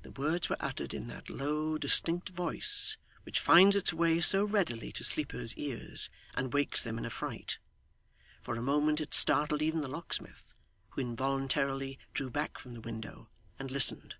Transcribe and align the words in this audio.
The 0.00 0.12
words 0.12 0.48
were 0.48 0.56
uttered 0.60 0.94
in 0.94 1.08
that 1.08 1.28
low 1.28 1.76
distinct 1.76 2.30
voice 2.30 2.96
which 3.24 3.38
finds 3.38 3.76
its 3.76 3.92
way 3.92 4.22
so 4.22 4.46
readily 4.46 4.90
to 4.92 5.04
sleepers' 5.04 5.54
ears, 5.58 6.08
and 6.34 6.54
wakes 6.54 6.82
them 6.82 6.96
in 6.96 7.04
a 7.04 7.10
fright. 7.10 7.58
For 8.40 8.56
a 8.56 8.62
moment 8.62 9.02
it 9.02 9.12
startled 9.12 9.60
even 9.60 9.82
the 9.82 9.88
locksmith; 9.88 10.54
who 10.92 11.02
involuntarily 11.02 11.98
drew 12.14 12.30
back 12.30 12.58
from 12.58 12.72
the 12.72 12.80
window, 12.80 13.28
and 13.58 13.70
listened. 13.70 14.14